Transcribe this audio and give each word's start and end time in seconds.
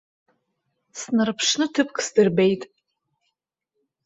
Снарԥшны 0.99 1.65
ҭыԥк 1.73 1.97
сдырбеит. 2.05 2.61